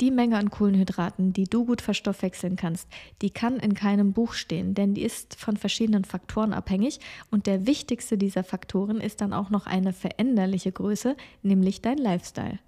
[0.00, 2.88] Die Menge an Kohlenhydraten, die du gut verstoffwechseln kannst,
[3.20, 7.66] die kann in keinem Buch stehen, denn die ist von verschiedenen Faktoren abhängig und der
[7.66, 12.58] wichtigste dieser Faktoren ist dann auch noch eine veränderliche Größe, nämlich dein Lifestyle.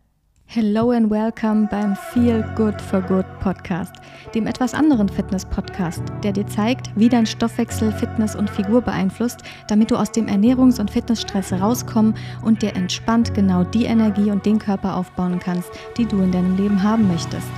[0.47, 3.95] Hello and welcome beim Feel Good for Good Podcast,
[4.35, 9.91] dem etwas anderen Fitness-Podcast, der dir zeigt, wie dein Stoffwechsel Fitness und Figur beeinflusst, damit
[9.91, 14.59] du aus dem Ernährungs- und Fitnessstress rauskommen und dir entspannt genau die Energie und den
[14.59, 17.49] Körper aufbauen kannst, die du in deinem Leben haben möchtest.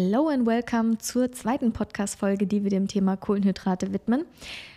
[0.00, 4.26] Hello and welcome zur zweiten Podcast-Folge, die wir dem Thema Kohlenhydrate widmen.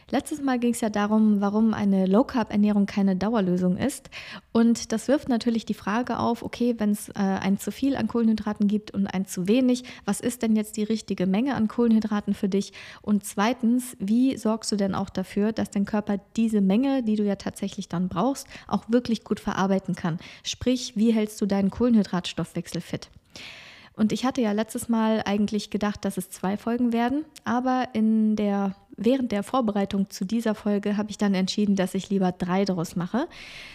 [0.09, 4.09] Letztes Mal ging es ja darum, warum eine Low-Carb-Ernährung keine Dauerlösung ist.
[4.51, 8.07] Und das wirft natürlich die Frage auf, okay, wenn es äh, ein zu viel an
[8.07, 12.33] Kohlenhydraten gibt und ein zu wenig, was ist denn jetzt die richtige Menge an Kohlenhydraten
[12.33, 12.73] für dich?
[13.03, 17.23] Und zweitens, wie sorgst du denn auch dafür, dass dein Körper diese Menge, die du
[17.23, 20.17] ja tatsächlich dann brauchst, auch wirklich gut verarbeiten kann?
[20.41, 23.11] Sprich, wie hältst du deinen Kohlenhydratstoffwechsel fit?
[24.01, 28.35] Und ich hatte ja letztes Mal eigentlich gedacht, dass es zwei Folgen werden, aber in
[28.35, 32.65] der, während der Vorbereitung zu dieser Folge habe ich dann entschieden, dass ich lieber drei
[32.65, 33.27] daraus mache.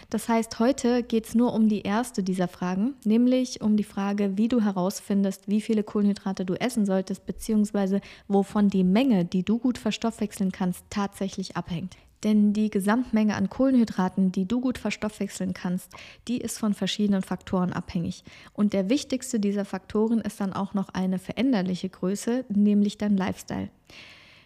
[0.09, 4.37] Das heißt, heute geht es nur um die erste dieser Fragen, nämlich um die Frage,
[4.37, 9.59] wie du herausfindest, wie viele Kohlenhydrate du essen solltest, beziehungsweise wovon die Menge, die du
[9.59, 11.95] gut verstoffwechseln kannst, tatsächlich abhängt.
[12.23, 15.91] Denn die Gesamtmenge an Kohlenhydraten, die du gut verstoffwechseln kannst,
[16.27, 18.23] die ist von verschiedenen Faktoren abhängig.
[18.53, 23.69] Und der wichtigste dieser Faktoren ist dann auch noch eine veränderliche Größe, nämlich dein Lifestyle.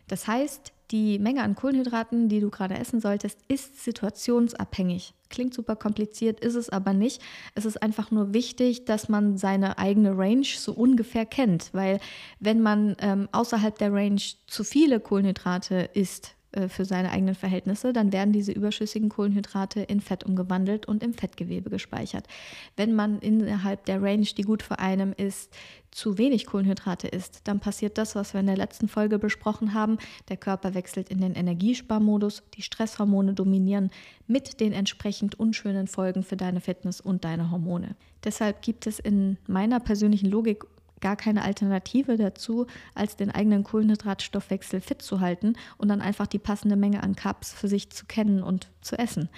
[0.07, 5.13] Das heißt, die Menge an Kohlenhydraten, die du gerade essen solltest, ist situationsabhängig.
[5.29, 7.21] Klingt super kompliziert, ist es aber nicht.
[7.55, 12.01] Es ist einfach nur wichtig, dass man seine eigene Range so ungefähr kennt, weil
[12.41, 16.35] wenn man ähm, außerhalb der Range zu viele Kohlenhydrate isst,
[16.67, 21.69] für seine eigenen Verhältnisse, dann werden diese überschüssigen Kohlenhydrate in Fett umgewandelt und im Fettgewebe
[21.69, 22.27] gespeichert.
[22.75, 25.53] Wenn man innerhalb der Range, die gut für einen ist,
[25.91, 29.97] zu wenig Kohlenhydrate isst, dann passiert das, was wir in der letzten Folge besprochen haben.
[30.29, 33.91] Der Körper wechselt in den Energiesparmodus, die Stresshormone dominieren
[34.27, 37.95] mit den entsprechend unschönen Folgen für deine Fitness und deine Hormone.
[38.23, 40.63] Deshalb gibt es in meiner persönlichen Logik
[41.01, 46.39] gar keine Alternative dazu, als den eigenen Kohlenhydratstoffwechsel fit zu halten und dann einfach die
[46.39, 49.29] passende Menge an Cups für sich zu kennen und zu essen.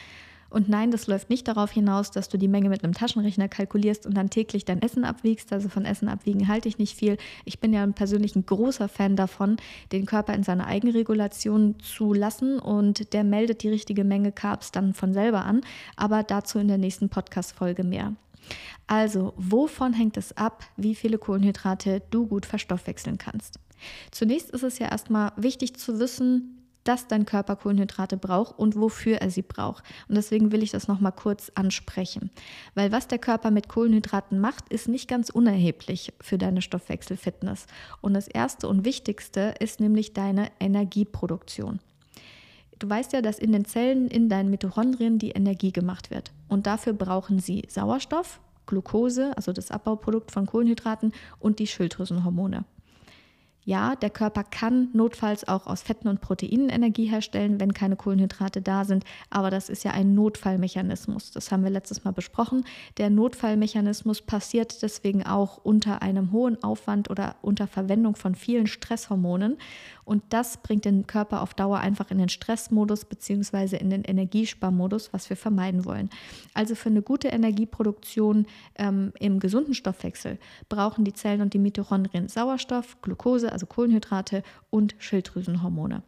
[0.54, 4.06] Und nein, das läuft nicht darauf hinaus, dass du die Menge mit einem Taschenrechner kalkulierst
[4.06, 5.52] und dann täglich dein Essen abwiegst.
[5.52, 7.18] Also von Essen abwiegen halte ich nicht viel.
[7.44, 9.58] Ich bin ja persönlich ein großer Fan davon,
[9.92, 14.94] den Körper in seine Eigenregulation zu lassen und der meldet die richtige Menge Carbs dann
[14.94, 15.62] von selber an.
[15.96, 18.14] Aber dazu in der nächsten Podcast-Folge mehr.
[18.88, 23.60] Also, wovon hängt es ab, wie viele Kohlenhydrate du gut verstoffwechseln kannst?
[24.12, 29.18] Zunächst ist es ja erstmal wichtig zu wissen, dass dein Körper Kohlenhydrate braucht und wofür
[29.18, 29.84] er sie braucht.
[30.08, 32.30] Und deswegen will ich das nochmal kurz ansprechen.
[32.76, 37.68] Weil was der Körper mit Kohlenhydraten macht, ist nicht ganz unerheblich für deine Stoffwechselfitness.
[38.02, 41.80] Und das Erste und Wichtigste ist nämlich deine Energieproduktion.
[42.84, 46.34] Du weißt ja, dass in den Zellen in deinen Mitochondrien die Energie gemacht wird.
[46.50, 52.66] Und dafür brauchen sie Sauerstoff, Glucose, also das Abbauprodukt von Kohlenhydraten und die Schilddrüsenhormone.
[53.66, 58.62] Ja, der Körper kann notfalls auch aus Fetten und Proteinen Energie herstellen, wenn keine Kohlenhydrate
[58.62, 61.32] da sind, aber das ist ja ein Notfallmechanismus.
[61.32, 62.66] Das haben wir letztes Mal besprochen.
[62.98, 69.58] Der Notfallmechanismus passiert deswegen auch unter einem hohen Aufwand oder unter Verwendung von vielen Stresshormonen
[70.06, 73.78] und das bringt den Körper auf Dauer einfach in den Stressmodus bzw.
[73.78, 76.10] in den Energiesparmodus, was wir vermeiden wollen.
[76.54, 78.46] Also für eine gute Energieproduktion
[78.76, 84.96] ähm, im gesunden Stoffwechsel brauchen die Zellen und die Mitochondrien Sauerstoff, Glucose, also Kohlenhydrate und
[84.98, 86.04] Schilddrüsenhormone.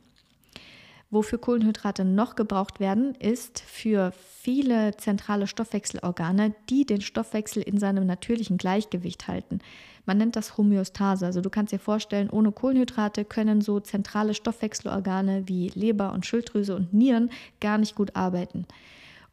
[1.11, 8.05] Wofür Kohlenhydrate noch gebraucht werden, ist für viele zentrale Stoffwechselorgane, die den Stoffwechsel in seinem
[8.05, 9.59] natürlichen Gleichgewicht halten.
[10.05, 11.25] Man nennt das Homöostase.
[11.25, 16.75] Also du kannst dir vorstellen, ohne Kohlenhydrate können so zentrale Stoffwechselorgane wie Leber und Schilddrüse
[16.75, 17.29] und Nieren
[17.61, 18.66] gar nicht gut arbeiten.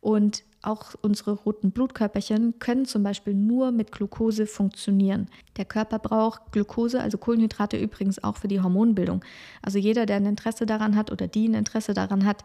[0.00, 5.28] Und auch unsere roten Blutkörperchen können zum Beispiel nur mit Glucose funktionieren.
[5.56, 9.24] Der Körper braucht Glucose, also Kohlenhydrate übrigens auch für die Hormonbildung.
[9.60, 12.44] Also jeder, der ein Interesse daran hat oder die ein Interesse daran hat,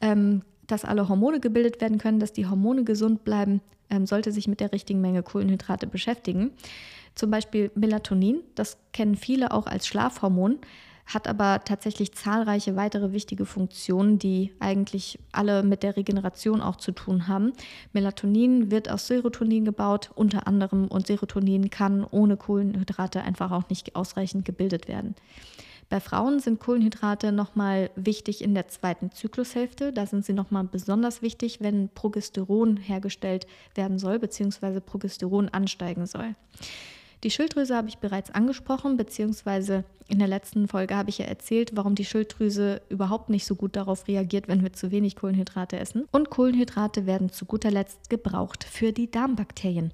[0.00, 3.60] ähm, dass alle Hormone gebildet werden können, dass die Hormone gesund bleiben,
[3.90, 6.52] ähm, sollte sich mit der richtigen Menge Kohlenhydrate beschäftigen.
[7.14, 10.58] Zum Beispiel Melatonin, das kennen viele auch als Schlafhormon
[11.08, 16.92] hat aber tatsächlich zahlreiche weitere wichtige Funktionen, die eigentlich alle mit der Regeneration auch zu
[16.92, 17.52] tun haben.
[17.92, 23.96] Melatonin wird aus Serotonin gebaut, unter anderem, und Serotonin kann ohne Kohlenhydrate einfach auch nicht
[23.96, 25.14] ausreichend gebildet werden.
[25.88, 29.90] Bei Frauen sind Kohlenhydrate nochmal wichtig in der zweiten Zyklushälfte.
[29.94, 36.34] Da sind sie nochmal besonders wichtig, wenn Progesteron hergestellt werden soll, beziehungsweise Progesteron ansteigen soll.
[37.24, 41.72] Die Schilddrüse habe ich bereits angesprochen, beziehungsweise in der letzten Folge habe ich ja erzählt,
[41.74, 46.06] warum die Schilddrüse überhaupt nicht so gut darauf reagiert, wenn wir zu wenig Kohlenhydrate essen.
[46.12, 49.92] Und Kohlenhydrate werden zu guter Letzt gebraucht für die Darmbakterien.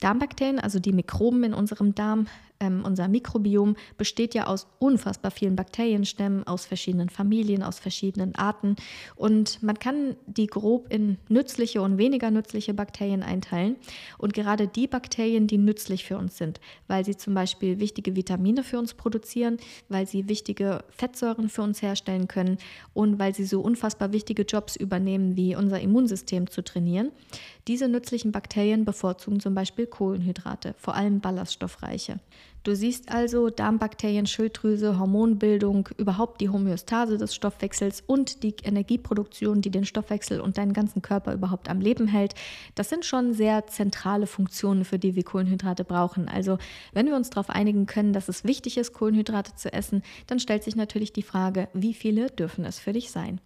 [0.00, 2.26] Darmbakterien, also die Mikroben in unserem Darm,
[2.64, 8.76] ähm, unser Mikrobiom besteht ja aus unfassbar vielen Bakterienstämmen, aus verschiedenen Familien, aus verschiedenen Arten.
[9.16, 13.76] Und man kann die grob in nützliche und weniger nützliche Bakterien einteilen.
[14.18, 18.62] Und gerade die Bakterien, die nützlich für uns sind, weil sie zum Beispiel wichtige Vitamine
[18.62, 19.58] für uns produzieren,
[19.88, 22.58] weil sie wichtige Fettsäuren für uns herstellen können
[22.92, 27.10] und weil sie so unfassbar wichtige Jobs übernehmen, wie unser Immunsystem zu trainieren.
[27.68, 32.20] Diese nützlichen Bakterien bevorzugen zum Beispiel Kohlenhydrate, vor allem ballaststoffreiche.
[32.64, 39.68] Du siehst also Darmbakterien, Schilddrüse, Hormonbildung, überhaupt die Homöostase des Stoffwechsels und die Energieproduktion, die
[39.68, 42.34] den Stoffwechsel und deinen ganzen Körper überhaupt am Leben hält.
[42.74, 46.26] Das sind schon sehr zentrale Funktionen, für die wir Kohlenhydrate brauchen.
[46.26, 46.56] Also
[46.94, 50.64] wenn wir uns darauf einigen können, dass es wichtig ist, Kohlenhydrate zu essen, dann stellt
[50.64, 53.42] sich natürlich die Frage, wie viele dürfen es für dich sein?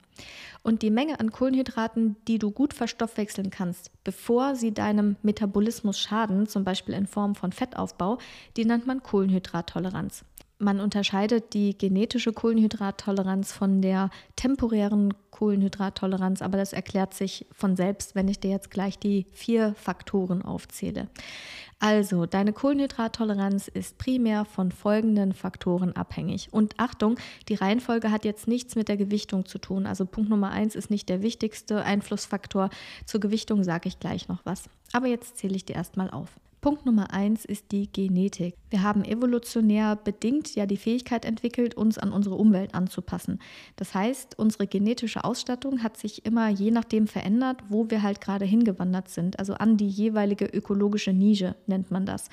[0.62, 6.47] Und die Menge an Kohlenhydraten, die du gut verstoffwechseln kannst, bevor sie deinem Metabolismus schaden,
[6.47, 8.19] zum Beispiel in Form von Fettaufbau,
[8.56, 10.25] die nennt man Kohlenhydrattoleranz.
[10.61, 18.17] Man unterscheidet die genetische Kohlenhydrattoleranz von der temporären Kohlenhydrattoleranz, aber das erklärt sich von selbst,
[18.17, 21.06] wenn ich dir jetzt gleich die vier Faktoren aufzähle.
[21.81, 26.49] Also, deine Kohlenhydrattoleranz ist primär von folgenden Faktoren abhängig.
[26.51, 27.17] Und Achtung,
[27.49, 29.87] die Reihenfolge hat jetzt nichts mit der Gewichtung zu tun.
[29.87, 32.71] Also Punkt Nummer eins ist nicht der wichtigste Einflussfaktor.
[33.07, 34.69] Zur Gewichtung sage ich gleich noch was.
[34.93, 36.29] Aber jetzt zähle ich dir erstmal auf.
[36.61, 38.57] Punkt Nummer eins ist die Genetik.
[38.69, 43.39] Wir haben evolutionär bedingt ja die Fähigkeit entwickelt, uns an unsere Umwelt anzupassen.
[43.77, 48.45] Das heißt, unsere genetische Ausstattung hat sich immer je nachdem verändert, wo wir halt gerade
[48.45, 49.39] hingewandert sind.
[49.39, 52.29] Also an die jeweilige ökologische Nische nennt man das.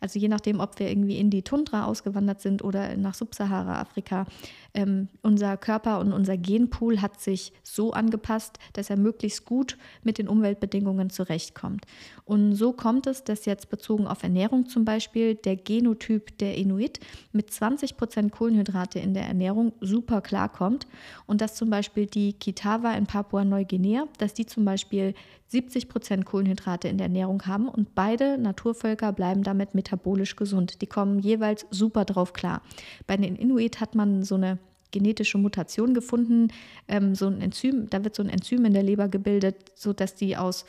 [0.00, 4.26] Also je nachdem, ob wir irgendwie in die Tundra ausgewandert sind oder nach Subsahara-Afrika.
[4.72, 10.18] Ähm, unser Körper und unser Genpool hat sich so angepasst, dass er möglichst gut mit
[10.18, 11.86] den Umweltbedingungen zurechtkommt.
[12.24, 17.00] Und so kommt es, dass jetzt bezogen auf Ernährung zum Beispiel der Genotyp der Inuit
[17.32, 20.86] mit 20 Prozent Kohlenhydrate in der Ernährung super klarkommt
[21.26, 25.14] und dass zum Beispiel die Kitawa in Papua-Neuguinea, dass die zum Beispiel
[25.48, 30.80] 70 Prozent Kohlenhydrate in der Ernährung haben und beide Naturvölker bleiben damit metabolisch gesund.
[30.80, 32.62] Die kommen jeweils super drauf klar.
[33.06, 34.58] Bei den Inuit hat man so eine
[34.92, 36.48] genetische Mutation gefunden,
[36.88, 40.36] ähm, so ein Enzym, da wird so ein Enzym in der Leber gebildet, sodass die
[40.36, 40.64] aus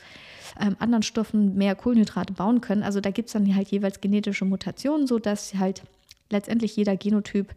[0.60, 2.84] ähm, anderen Stoffen mehr Kohlenhydrate bauen können.
[2.84, 5.82] Also da gibt es dann halt jeweils genetische Mutationen, sodass halt
[6.30, 7.52] letztendlich jeder Genotyp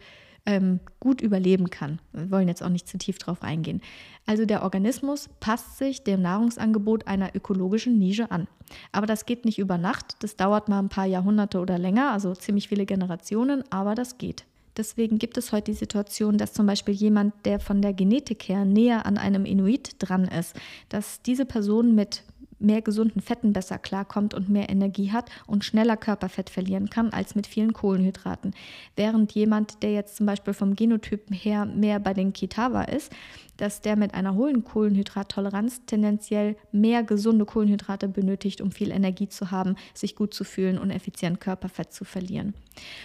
[0.45, 1.99] ähm, gut überleben kann.
[2.13, 3.81] Wir wollen jetzt auch nicht zu tief drauf eingehen.
[4.25, 8.47] Also der Organismus passt sich dem Nahrungsangebot einer ökologischen Nische an.
[8.91, 12.33] Aber das geht nicht über Nacht, das dauert mal ein paar Jahrhunderte oder länger, also
[12.33, 14.45] ziemlich viele Generationen, aber das geht.
[14.77, 18.65] Deswegen gibt es heute die Situation, dass zum Beispiel jemand, der von der Genetik her
[18.65, 20.53] näher an einem Inuit dran ist,
[20.89, 22.23] dass diese Person mit
[22.65, 27.35] mehr gesunden Fetten besser klarkommt und mehr Energie hat und schneller Körperfett verlieren kann als
[27.35, 28.53] mit vielen Kohlenhydraten.
[28.95, 33.11] Während jemand, der jetzt zum Beispiel vom Genotypen her mehr bei den Kitawa ist,
[33.57, 39.51] dass der mit einer hohen Kohlenhydrattoleranz tendenziell mehr gesunde Kohlenhydrate benötigt, um viel Energie zu
[39.51, 42.53] haben, sich gut zu fühlen und effizient Körperfett zu verlieren.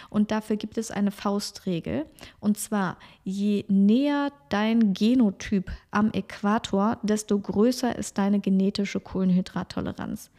[0.09, 2.05] Und dafür gibt es eine Faustregel.
[2.39, 10.31] Und zwar, je näher dein Genotyp am Äquator, desto größer ist deine genetische Kohlenhydrattoleranz.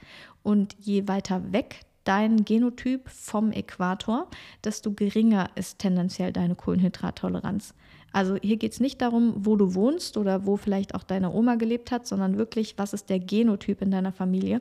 [0.42, 4.28] Und je weiter weg dein Genotyp vom Äquator,
[4.64, 7.74] desto geringer ist tendenziell deine Kohlenhydrattoleranz.
[8.12, 11.54] Also hier geht es nicht darum, wo du wohnst oder wo vielleicht auch deine Oma
[11.56, 14.60] gelebt hat, sondern wirklich, was ist der Genotyp in deiner Familie.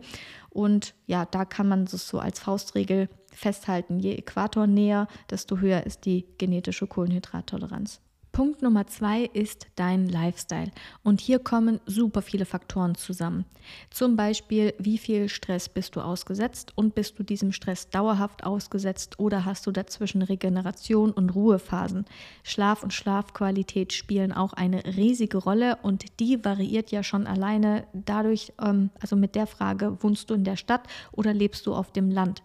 [0.50, 4.00] Und ja, da kann man es so als Faustregel festhalten.
[4.00, 8.02] Je Äquator näher, desto höher ist die genetische Kohlenhydrattoleranz.
[8.32, 10.72] Punkt Nummer zwei ist dein Lifestyle.
[11.04, 13.44] Und hier kommen super viele Faktoren zusammen.
[13.90, 19.20] Zum Beispiel, wie viel Stress bist du ausgesetzt und bist du diesem Stress dauerhaft ausgesetzt
[19.20, 22.06] oder hast du dazwischen Regeneration und Ruhephasen?
[22.44, 28.54] Schlaf und Schlafqualität spielen auch eine riesige Rolle und die variiert ja schon alleine dadurch,
[28.62, 32.10] ähm, also mit der Frage, wohnst du in der Stadt oder lebst du auf dem
[32.10, 32.44] Land?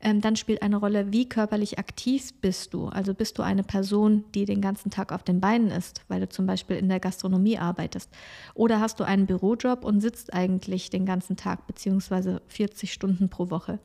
[0.00, 2.88] Ähm, dann spielt eine Rolle, wie körperlich aktiv bist du.
[2.88, 6.28] Also bist du eine Person, die den ganzen Tag auf den Beinen ist, weil du
[6.28, 8.10] zum Beispiel in der Gastronomie arbeitest.
[8.54, 13.50] Oder hast du einen Bürojob und sitzt eigentlich den ganzen Tag beziehungsweise 40 Stunden pro
[13.50, 13.78] Woche.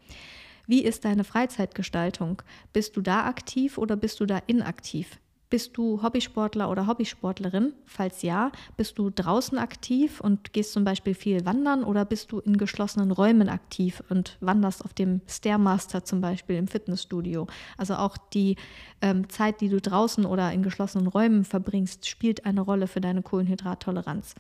[0.68, 2.42] Wie ist deine Freizeitgestaltung?
[2.74, 5.20] Bist du da aktiv oder bist du da inaktiv?
[5.52, 7.74] Bist du Hobbysportler oder Hobbysportlerin?
[7.86, 12.40] Falls ja, bist du draußen aktiv und gehst zum Beispiel viel wandern oder bist du
[12.40, 17.48] in geschlossenen Räumen aktiv und wanderst auf dem Stairmaster zum Beispiel im Fitnessstudio?
[17.78, 18.56] Also auch die
[19.02, 23.22] ähm, Zeit, die du draußen oder in geschlossenen Räumen verbringst, spielt eine Rolle für deine
[23.22, 24.36] Kohlenhydrattoleranz.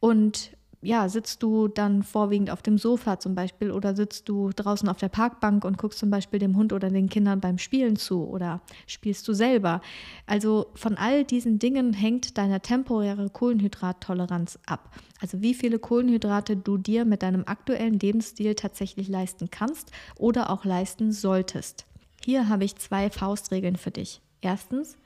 [0.00, 0.50] Und
[0.86, 4.98] ja, sitzt du dann vorwiegend auf dem Sofa zum Beispiel oder sitzt du draußen auf
[4.98, 8.60] der Parkbank und guckst zum Beispiel dem Hund oder den Kindern beim Spielen zu oder
[8.86, 9.80] spielst du selber.
[10.26, 14.94] Also von all diesen Dingen hängt deine temporäre Kohlenhydrattoleranz ab.
[15.20, 20.64] Also wie viele Kohlenhydrate du dir mit deinem aktuellen Lebensstil tatsächlich leisten kannst oder auch
[20.64, 21.84] leisten solltest.
[22.24, 24.20] Hier habe ich zwei Faustregeln für dich.
[24.40, 24.96] Erstens,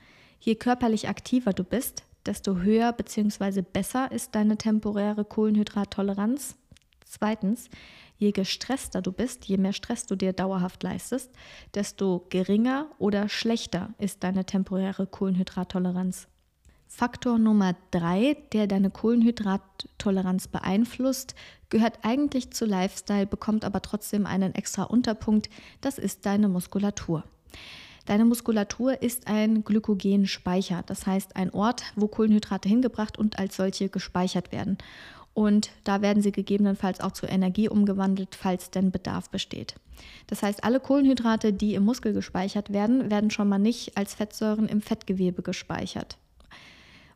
[0.41, 3.63] je körperlich aktiver du bist, desto höher bzw.
[3.63, 6.57] besser ist deine temporäre Kohlenhydrattoleranz.
[7.05, 7.69] Zweitens,
[8.19, 11.31] je gestresster du bist, je mehr Stress du dir dauerhaft leistest,
[11.75, 16.29] desto geringer oder schlechter ist deine temporäre Kohlenhydrattoleranz.
[16.87, 21.35] Faktor Nummer drei, der deine Kohlenhydrattoleranz beeinflusst,
[21.69, 25.49] gehört eigentlich zu Lifestyle, bekommt aber trotzdem einen extra Unterpunkt.
[25.81, 27.25] Das ist deine Muskulatur.
[28.07, 33.89] Deine Muskulatur ist ein Glykogenspeicher, das heißt ein Ort, wo Kohlenhydrate hingebracht und als solche
[33.89, 34.79] gespeichert werden.
[35.33, 39.77] Und da werden sie gegebenenfalls auch zur Energie umgewandelt, falls denn Bedarf besteht.
[40.27, 44.69] Das heißt, alle Kohlenhydrate, die im Muskel gespeichert werden, werden schon mal nicht als Fettsäuren
[44.69, 46.19] im Fettgewebe gespeichert.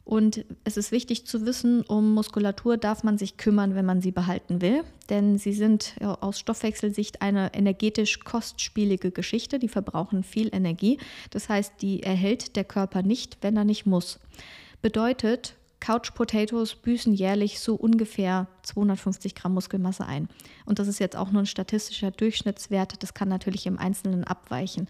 [0.05, 4.13] Und es ist wichtig zu wissen, um Muskulatur darf man sich kümmern, wenn man sie
[4.13, 4.85] behalten will.
[5.09, 9.59] Denn sie sind aus Stoffwechselsicht eine energetisch kostspielige Geschichte.
[9.59, 10.99] Die verbrauchen viel Energie.
[11.31, 14.21] Das heißt, die erhält der Körper nicht, wenn er nicht muss.
[14.83, 20.29] Bedeutet, Couch Potatoes büßen jährlich so ungefähr 250 Gramm Muskelmasse ein.
[20.67, 23.03] Und das ist jetzt auch nur ein statistischer Durchschnittswert.
[23.03, 24.87] Das kann natürlich im Einzelnen abweichen.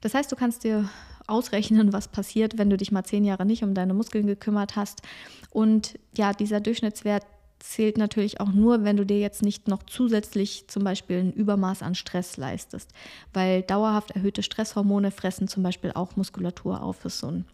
[0.00, 0.88] Das heißt, du kannst dir
[1.30, 5.02] ausrechnen, was passiert, wenn du dich mal zehn Jahre nicht um deine Muskeln gekümmert hast.
[5.50, 7.24] Und ja, dieser Durchschnittswert
[7.60, 11.82] zählt natürlich auch nur, wenn du dir jetzt nicht noch zusätzlich zum Beispiel ein Übermaß
[11.82, 12.90] an Stress leistest,
[13.32, 17.04] weil dauerhaft erhöhte Stresshormone fressen zum Beispiel auch Muskulatur auf.
[17.04, 17.44] Ist so eine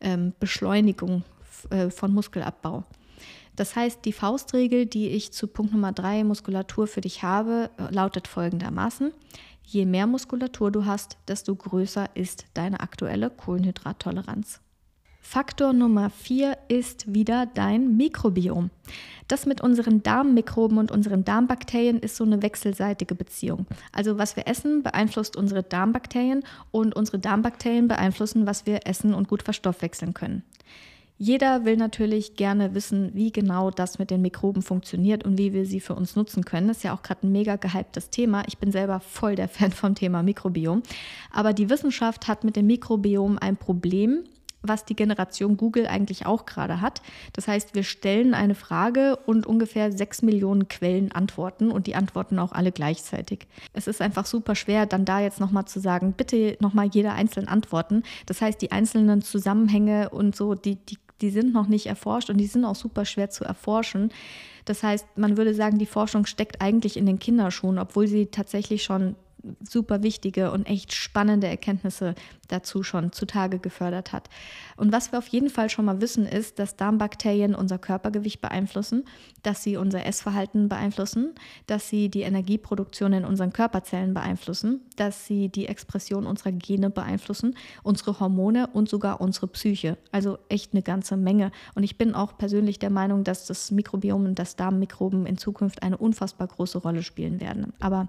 [0.00, 1.22] ähm, Beschleunigung
[1.70, 2.84] äh, von Muskelabbau.
[3.54, 7.92] Das heißt, die Faustregel, die ich zu Punkt Nummer drei Muskulatur für dich habe, äh,
[7.92, 9.12] lautet folgendermaßen.
[9.68, 14.60] Je mehr Muskulatur du hast, desto größer ist deine aktuelle Kohlenhydrattoleranz.
[15.20, 18.70] Faktor Nummer vier ist wieder dein Mikrobiom.
[19.26, 23.66] Das mit unseren Darmmikroben und unseren Darmbakterien ist so eine wechselseitige Beziehung.
[23.90, 29.26] Also was wir essen, beeinflusst unsere Darmbakterien und unsere Darmbakterien beeinflussen, was wir essen und
[29.26, 30.44] gut verstoffwechseln können.
[31.18, 35.64] Jeder will natürlich gerne wissen, wie genau das mit den Mikroben funktioniert und wie wir
[35.64, 36.68] sie für uns nutzen können.
[36.68, 38.42] Das ist ja auch gerade ein mega gehyptes Thema.
[38.48, 40.82] Ich bin selber voll der Fan vom Thema Mikrobiom.
[41.32, 44.24] Aber die Wissenschaft hat mit dem Mikrobiom ein Problem,
[44.60, 47.00] was die Generation Google eigentlich auch gerade hat.
[47.32, 52.38] Das heißt, wir stellen eine Frage und ungefähr sechs Millionen Quellen antworten und die antworten
[52.38, 53.46] auch alle gleichzeitig.
[53.72, 57.48] Es ist einfach super schwer, dann da jetzt nochmal zu sagen, bitte nochmal jeder einzeln
[57.48, 58.02] antworten.
[58.26, 62.38] Das heißt, die einzelnen Zusammenhänge und so, die, die die sind noch nicht erforscht und
[62.38, 64.10] die sind auch super schwer zu erforschen.
[64.64, 68.82] Das heißt, man würde sagen, die Forschung steckt eigentlich in den Kinderschuhen, obwohl sie tatsächlich
[68.82, 69.14] schon
[69.62, 72.14] super wichtige und echt spannende Erkenntnisse
[72.48, 74.28] dazu schon zutage gefördert hat.
[74.76, 79.04] Und was wir auf jeden Fall schon mal wissen, ist, dass Darmbakterien unser Körpergewicht beeinflussen,
[79.42, 81.34] dass sie unser Essverhalten beeinflussen,
[81.66, 87.56] dass sie die Energieproduktion in unseren Körperzellen beeinflussen, dass sie die Expression unserer Gene beeinflussen,
[87.82, 89.96] unsere Hormone und sogar unsere Psyche.
[90.12, 91.52] Also echt eine ganze Menge.
[91.74, 95.82] Und ich bin auch persönlich der Meinung, dass das Mikrobiom und das Darmmikroben in Zukunft
[95.82, 97.72] eine unfassbar große Rolle spielen werden.
[97.80, 98.08] Aber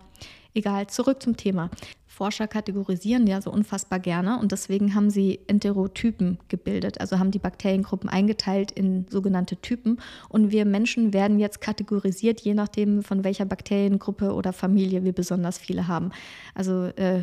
[0.57, 1.69] Egal, zurück zum Thema.
[2.07, 7.37] Forscher kategorisieren ja so unfassbar gerne und deswegen haben sie Enterotypen gebildet, also haben die
[7.37, 9.99] Bakteriengruppen eingeteilt in sogenannte Typen
[10.29, 15.59] und wir Menschen werden jetzt kategorisiert, je nachdem von welcher Bakteriengruppe oder Familie wir besonders
[15.59, 16.09] viele haben.
[16.55, 17.21] Also äh,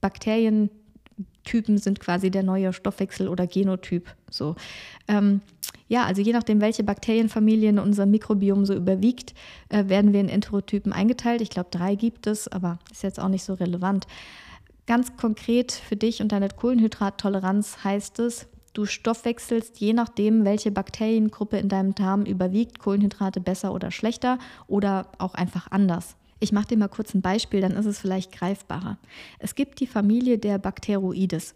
[0.00, 4.06] Bakterientypen sind quasi der neue Stoffwechsel oder Genotyp.
[4.30, 4.56] So.
[5.06, 5.42] Ähm,
[5.94, 9.32] ja, also je nachdem, welche Bakterienfamilien unser Mikrobiom so überwiegt,
[9.68, 11.40] äh, werden wir in Enterotypen eingeteilt.
[11.40, 14.08] Ich glaube, drei gibt es, aber ist jetzt auch nicht so relevant.
[14.88, 21.58] Ganz konkret für dich und deine Kohlenhydrattoleranz heißt es, du stoffwechselst je nachdem, welche Bakteriengruppe
[21.58, 26.16] in deinem Darm überwiegt, Kohlenhydrate besser oder schlechter oder auch einfach anders.
[26.40, 28.98] Ich mache dir mal kurz ein Beispiel, dann ist es vielleicht greifbarer.
[29.38, 31.54] Es gibt die Familie der Bacteroides.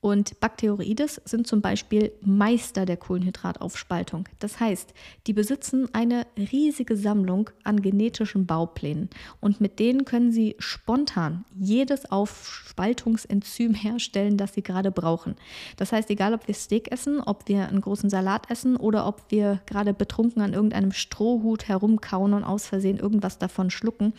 [0.00, 4.28] Und Bacteroides sind zum Beispiel Meister der Kohlenhydrataufspaltung.
[4.38, 4.94] Das heißt,
[5.26, 12.08] die besitzen eine riesige Sammlung an genetischen Bauplänen und mit denen können sie spontan jedes
[12.08, 15.34] Aufspaltungsenzym herstellen, das sie gerade brauchen.
[15.76, 19.22] Das heißt, egal ob wir Steak essen, ob wir einen großen Salat essen oder ob
[19.30, 24.12] wir gerade betrunken an irgendeinem Strohhut herumkauen und aus Versehen irgendwas davon schlucken,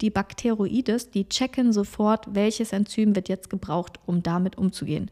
[0.00, 5.10] die Bakteroides, die checken sofort, welches Enzym wird jetzt gebraucht, um damit umzugehen.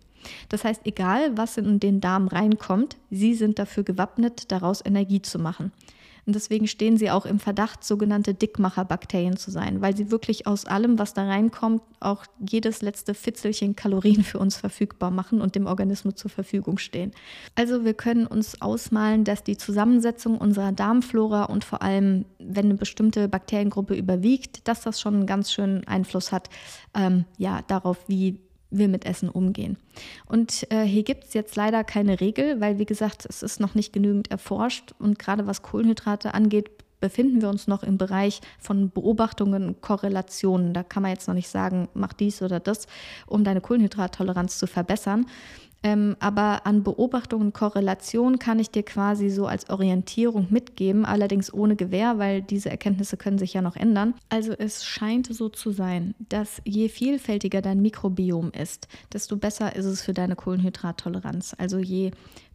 [0.48, 5.38] Das heißt, egal was in den Darm reinkommt, sie sind dafür gewappnet, daraus Energie zu
[5.38, 5.72] machen.
[6.28, 10.66] Und deswegen stehen sie auch im Verdacht, sogenannte Dickmacherbakterien zu sein, weil sie wirklich aus
[10.66, 15.64] allem, was da reinkommt, auch jedes letzte Fitzelchen Kalorien für uns verfügbar machen und dem
[15.64, 17.12] Organismus zur Verfügung stehen.
[17.54, 22.74] Also wir können uns ausmalen, dass die Zusammensetzung unserer Darmflora und vor allem, wenn eine
[22.74, 26.50] bestimmte Bakteriengruppe überwiegt, dass das schon einen ganz schönen Einfluss hat
[26.92, 28.38] ähm, ja, darauf, wie
[28.70, 29.78] wir mit Essen umgehen.
[30.26, 33.74] Und äh, hier gibt es jetzt leider keine Regel, weil wie gesagt, es ist noch
[33.74, 36.70] nicht genügend erforscht und gerade was Kohlenhydrate angeht,
[37.00, 40.74] befinden wir uns noch im Bereich von Beobachtungen und Korrelationen.
[40.74, 42.86] Da kann man jetzt noch nicht sagen, mach dies oder das,
[43.26, 45.26] um deine Kohlenhydrattoleranz zu verbessern.
[45.84, 51.54] Ähm, aber an Beobachtung und Korrelation kann ich dir quasi so als Orientierung mitgeben, allerdings
[51.54, 54.14] ohne Gewähr, weil diese Erkenntnisse können sich ja noch ändern.
[54.28, 59.84] Also es scheint so zu sein, dass je vielfältiger dein Mikrobiom ist, desto besser ist
[59.84, 61.54] es für deine Kohlenhydrattoleranz.
[61.58, 62.10] Also je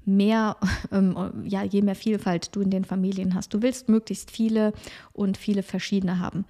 [0.05, 0.57] mehr,
[0.91, 1.15] ähm,
[1.45, 3.53] ja, je mehr Vielfalt du in den Familien hast.
[3.53, 4.73] Du willst möglichst viele
[5.13, 6.45] und viele verschiedene haben.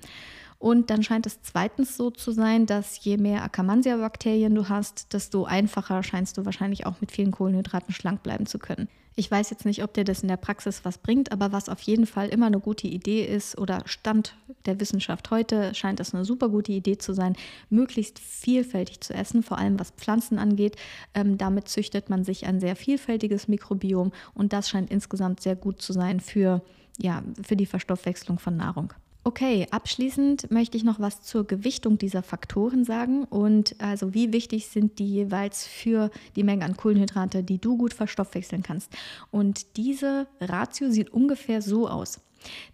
[0.64, 5.44] Und dann scheint es zweitens so zu sein, dass je mehr Akkermansia-Bakterien du hast, desto
[5.44, 8.88] einfacher scheinst du wahrscheinlich auch mit vielen Kohlenhydraten schlank bleiben zu können.
[9.14, 11.82] Ich weiß jetzt nicht, ob dir das in der Praxis was bringt, aber was auf
[11.82, 16.24] jeden Fall immer eine gute Idee ist oder Stand der Wissenschaft heute scheint es eine
[16.24, 17.36] super gute Idee zu sein,
[17.70, 20.78] möglichst vielfältig zu essen, vor allem was Pflanzen angeht.
[21.14, 25.82] Ähm, damit züchtet man sich ein sehr vielfältiges Mikrobiom und das scheint insgesamt sehr gut
[25.82, 26.62] zu sein für,
[27.02, 28.94] ja, für die Verstoffwechslung von Nahrung.
[29.26, 34.68] Okay, abschließend möchte ich noch was zur Gewichtung dieser Faktoren sagen und also wie wichtig
[34.68, 38.92] sind die jeweils für die Menge an Kohlenhydrate, die du gut verstoffwechseln kannst.
[39.32, 42.20] Und diese Ratio sieht ungefähr so aus.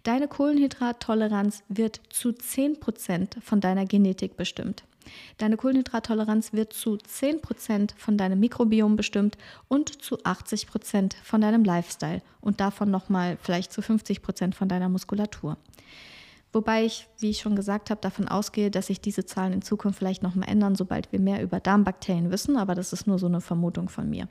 [0.02, 4.82] Deine Kohlenhydrattoleranz wird zu 10% von deiner Genetik bestimmt.
[5.38, 12.22] Deine Kohlenhydrattoleranz wird zu 10% von deinem Mikrobiom bestimmt und zu 80% von deinem Lifestyle
[12.40, 15.56] und davon nochmal vielleicht zu 50% von deiner Muskulatur.
[16.52, 19.98] Wobei ich, wie ich schon gesagt habe, davon ausgehe, dass sich diese Zahlen in Zukunft
[19.98, 23.40] vielleicht nochmal ändern, sobald wir mehr über Darmbakterien wissen, aber das ist nur so eine
[23.40, 24.28] Vermutung von mir.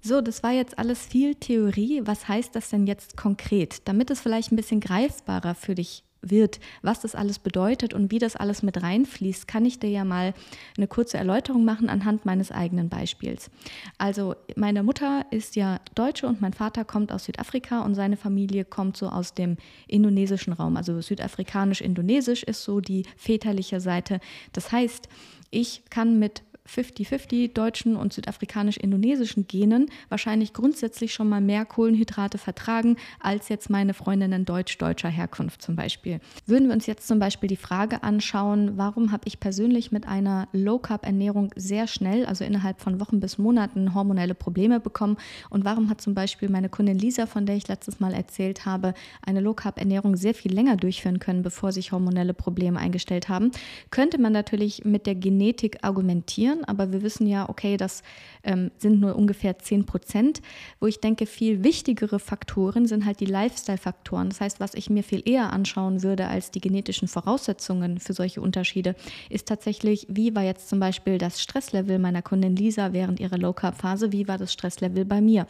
[0.00, 2.02] So, das war jetzt alles viel Theorie.
[2.04, 3.88] Was heißt das denn jetzt konkret?
[3.88, 8.18] Damit es vielleicht ein bisschen greifbarer für dich wird, was das alles bedeutet und wie
[8.18, 10.34] das alles mit reinfließt, kann ich dir ja mal
[10.76, 13.50] eine kurze Erläuterung machen anhand meines eigenen Beispiels.
[13.98, 18.64] Also meine Mutter ist ja Deutsche und mein Vater kommt aus Südafrika und seine Familie
[18.64, 20.76] kommt so aus dem indonesischen Raum.
[20.76, 24.20] Also südafrikanisch-indonesisch ist so die väterliche Seite.
[24.52, 25.08] Das heißt,
[25.50, 32.96] ich kann mit 50-50 deutschen und südafrikanisch-indonesischen Genen wahrscheinlich grundsätzlich schon mal mehr Kohlenhydrate vertragen
[33.20, 36.20] als jetzt meine Freundinnen deutsch-deutscher Herkunft zum Beispiel.
[36.46, 40.48] Würden wir uns jetzt zum Beispiel die Frage anschauen, warum habe ich persönlich mit einer
[40.52, 45.16] Low-Carb-Ernährung sehr schnell, also innerhalb von Wochen bis Monaten, hormonelle Probleme bekommen
[45.50, 48.94] und warum hat zum Beispiel meine Kundin Lisa, von der ich letztes Mal erzählt habe,
[49.22, 53.50] eine Low-Carb-Ernährung sehr viel länger durchführen können, bevor sich hormonelle Probleme eingestellt haben,
[53.90, 58.02] könnte man natürlich mit der Genetik argumentieren passieren, aber wir wissen ja, okay, das
[58.42, 60.40] ähm, sind nur ungefähr 10 Prozent.
[60.80, 64.28] Wo ich denke, viel wichtigere Faktoren sind halt die Lifestyle-Faktoren.
[64.28, 68.40] Das heißt, was ich mir viel eher anschauen würde als die genetischen Voraussetzungen für solche
[68.40, 68.94] Unterschiede,
[69.30, 74.12] ist tatsächlich, wie war jetzt zum Beispiel das Stresslevel meiner Kundin Lisa während ihrer Low-Carb-Phase,
[74.12, 75.46] wie war das Stresslevel bei mir?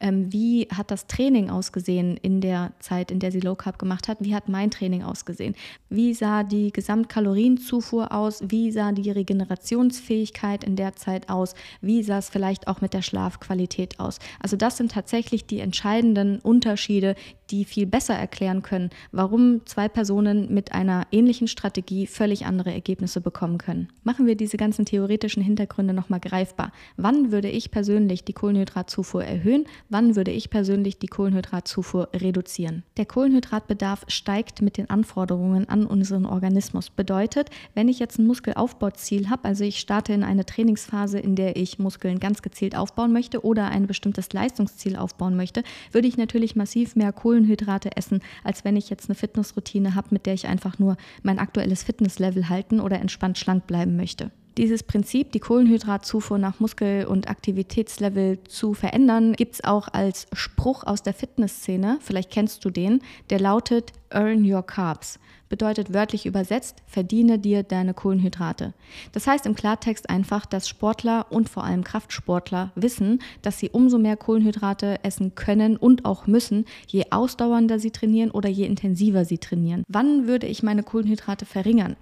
[0.00, 4.18] Ähm, wie hat das Training ausgesehen in der Zeit, in der sie Low-Carb gemacht hat?
[4.20, 5.54] Wie hat mein Training ausgesehen?
[5.88, 8.42] Wie sah die Gesamtkalorienzufuhr aus?
[8.48, 11.54] Wie sah die Regenerationsfähigkeit Müdigkeit in der Zeit aus?
[11.80, 14.18] Wie sah es vielleicht auch mit der Schlafqualität aus?
[14.40, 17.14] Also das sind tatsächlich die entscheidenden Unterschiede,
[17.50, 23.20] die viel besser erklären können, warum zwei Personen mit einer ähnlichen Strategie völlig andere Ergebnisse
[23.20, 23.88] bekommen können.
[24.04, 26.72] Machen wir diese ganzen theoretischen Hintergründe nochmal greifbar.
[26.96, 29.64] Wann würde ich persönlich die Kohlenhydratzufuhr erhöhen?
[29.88, 32.82] Wann würde ich persönlich die Kohlenhydratzufuhr reduzieren?
[32.96, 36.90] Der Kohlenhydratbedarf steigt mit den Anforderungen an unseren Organismus.
[36.90, 41.56] Bedeutet, wenn ich jetzt ein Muskelaufbauziel habe, also ich starte in eine Trainingsphase, in der
[41.56, 46.56] ich Muskeln ganz gezielt aufbauen möchte oder ein bestimmtes Leistungsziel aufbauen möchte, würde ich natürlich
[46.56, 50.46] massiv mehr Kohlenhydrate Kohlenhydrate essen, als wenn ich jetzt eine Fitnessroutine habe, mit der ich
[50.46, 54.30] einfach nur mein aktuelles Fitnesslevel halten oder entspannt schlank bleiben möchte.
[54.58, 60.82] Dieses Prinzip, die Kohlenhydratzufuhr nach Muskel- und Aktivitätslevel zu verändern, gibt es auch als Spruch
[60.82, 61.98] aus der Fitnessszene.
[62.00, 63.00] Vielleicht kennst du den.
[63.30, 65.20] Der lautet Earn Your Carbs.
[65.48, 68.74] Bedeutet wörtlich übersetzt, verdiene dir deine Kohlenhydrate.
[69.12, 73.98] Das heißt im Klartext einfach, dass Sportler und vor allem Kraftsportler wissen, dass sie umso
[73.98, 79.38] mehr Kohlenhydrate essen können und auch müssen, je ausdauernder sie trainieren oder je intensiver sie
[79.38, 79.84] trainieren.
[79.86, 81.94] Wann würde ich meine Kohlenhydrate verringern?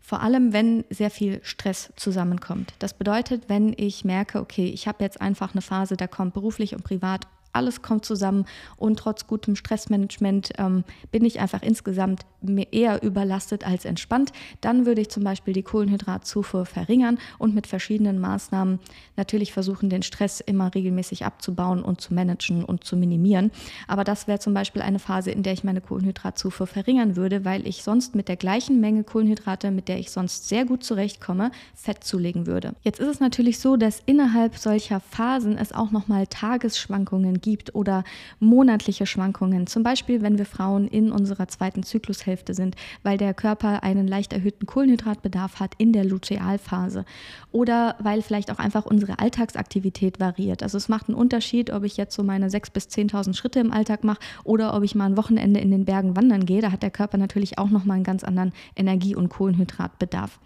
[0.00, 2.72] Vor allem, wenn sehr viel Stress zusammenkommt.
[2.78, 6.74] Das bedeutet, wenn ich merke, okay, ich habe jetzt einfach eine Phase, da kommt beruflich
[6.74, 7.26] und privat
[7.58, 12.22] alles kommt zusammen und trotz gutem Stressmanagement ähm, bin ich einfach insgesamt
[12.70, 14.32] eher überlastet als entspannt.
[14.60, 18.78] Dann würde ich zum Beispiel die Kohlenhydratzufuhr verringern und mit verschiedenen Maßnahmen
[19.16, 23.50] natürlich versuchen, den Stress immer regelmäßig abzubauen und zu managen und zu minimieren.
[23.88, 27.66] Aber das wäre zum Beispiel eine Phase, in der ich meine Kohlenhydratzufuhr verringern würde, weil
[27.66, 32.04] ich sonst mit der gleichen Menge Kohlenhydrate, mit der ich sonst sehr gut zurechtkomme, Fett
[32.04, 32.74] zulegen würde.
[32.82, 38.04] Jetzt ist es natürlich so, dass innerhalb solcher Phasen es auch nochmal Tagesschwankungen gibt oder
[38.40, 39.66] monatliche Schwankungen.
[39.66, 44.32] Zum Beispiel, wenn wir Frauen in unserer zweiten Zyklushälfte sind, weil der Körper einen leicht
[44.32, 47.04] erhöhten Kohlenhydratbedarf hat in der Lutealphase.
[47.52, 50.62] Oder weil vielleicht auch einfach unsere Alltagsaktivität variiert.
[50.62, 53.72] Also es macht einen Unterschied, ob ich jetzt so meine 6.000 bis 10.000 Schritte im
[53.72, 56.60] Alltag mache oder ob ich mal ein Wochenende in den Bergen wandern gehe.
[56.60, 60.38] Da hat der Körper natürlich auch nochmal einen ganz anderen Energie- und Kohlenhydratbedarf.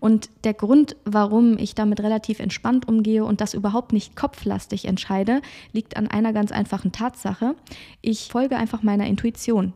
[0.00, 5.40] Und der Grund, warum ich damit relativ entspannt umgehe und das überhaupt nicht kopflastig entscheide,
[5.72, 7.54] liegt an einer ganz einfachen Tatsache.
[8.00, 9.72] Ich folge einfach meiner Intuition.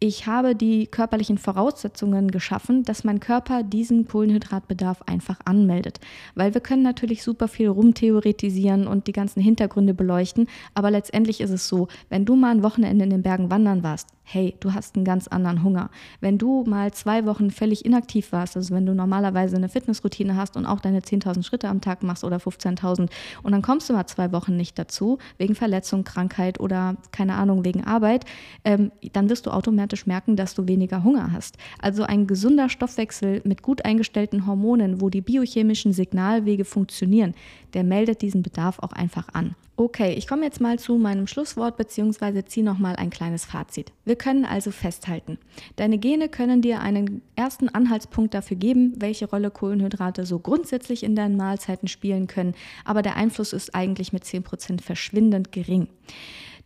[0.00, 5.98] Ich habe die körperlichen Voraussetzungen geschaffen, dass mein Körper diesen Kohlenhydratbedarf einfach anmeldet.
[6.36, 11.50] Weil wir können natürlich super viel rumtheoretisieren und die ganzen Hintergründe beleuchten, aber letztendlich ist
[11.50, 14.94] es so, wenn du mal ein Wochenende in den Bergen wandern warst, hey, du hast
[14.94, 15.90] einen ganz anderen Hunger.
[16.20, 20.56] Wenn du mal zwei Wochen völlig inaktiv warst, also wenn du normalerweise eine Fitnessroutine hast
[20.56, 23.08] und auch deine 10.000 Schritte am Tag machst oder 15.000
[23.42, 27.64] und dann kommst du mal zwei Wochen nicht dazu, wegen Verletzung, Krankheit oder keine Ahnung,
[27.64, 28.26] wegen Arbeit,
[28.64, 31.56] ähm, dann wirst du automatisch merken, dass du weniger Hunger hast.
[31.80, 37.34] Also ein gesunder Stoffwechsel mit gut eingestellten Hormonen, wo die biochemischen Signalwege funktionieren,
[37.74, 39.54] der meldet diesen Bedarf auch einfach an.
[39.80, 42.44] Okay, ich komme jetzt mal zu meinem Schlusswort bzw.
[42.44, 43.92] ziehe nochmal ein kleines Fazit.
[44.04, 45.38] Wir können also festhalten,
[45.76, 51.14] deine Gene können dir einen ersten Anhaltspunkt dafür geben, welche Rolle Kohlenhydrate so grundsätzlich in
[51.14, 55.86] deinen Mahlzeiten spielen können, aber der Einfluss ist eigentlich mit 10% verschwindend gering.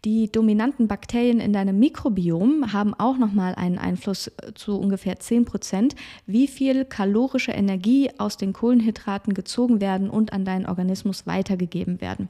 [0.05, 5.45] Die dominanten Bakterien in deinem Mikrobiom haben auch nochmal einen Einfluss äh, zu ungefähr 10
[5.45, 5.95] Prozent,
[6.27, 12.29] wie viel kalorische Energie aus den Kohlenhydraten gezogen werden und an deinen Organismus weitergegeben werden.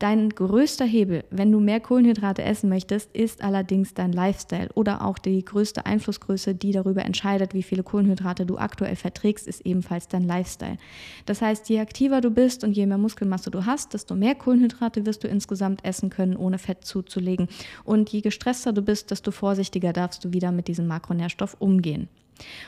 [0.00, 5.18] Dein größter Hebel, wenn du mehr Kohlenhydrate essen möchtest, ist allerdings dein Lifestyle oder auch
[5.18, 10.24] die größte Einflussgröße, die darüber entscheidet, wie viele Kohlenhydrate du aktuell verträgst, ist ebenfalls dein
[10.24, 10.78] Lifestyle.
[11.26, 15.06] Das heißt, je aktiver du bist und je mehr Muskelmasse du hast, desto mehr Kohlenhydrate
[15.06, 17.46] wirst du insgesamt essen können, ohne Fett zuzulegen.
[17.84, 22.08] Und je gestresster du bist, desto vorsichtiger darfst du wieder mit diesem Makronährstoff umgehen.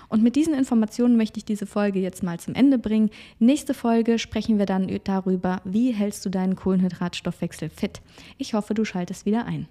[0.09, 3.11] Und mit diesen Informationen möchte ich diese Folge jetzt mal zum Ende bringen.
[3.39, 8.01] Nächste Folge sprechen wir dann darüber, wie hältst du deinen Kohlenhydratstoffwechsel fit.
[8.39, 9.67] Ich hoffe, du schaltest wieder ein.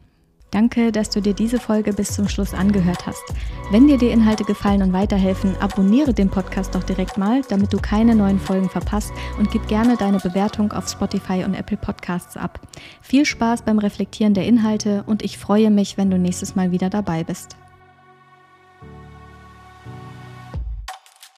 [0.55, 3.23] Danke, dass du dir diese Folge bis zum Schluss angehört hast.
[3.71, 7.77] Wenn dir die Inhalte gefallen und weiterhelfen, abonniere den Podcast doch direkt mal, damit du
[7.77, 12.61] keine neuen Folgen verpasst und gib gerne deine Bewertung auf Spotify und Apple Podcasts ab.
[13.01, 16.89] Viel Spaß beim Reflektieren der Inhalte und ich freue mich, wenn du nächstes Mal wieder
[16.89, 17.57] dabei bist.